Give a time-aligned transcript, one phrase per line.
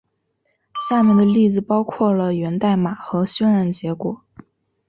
[0.89, 4.23] 下面的例子包括了源代码和渲染结果。